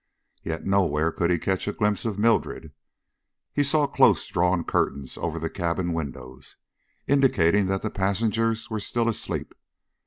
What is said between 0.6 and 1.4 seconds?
nowhere could he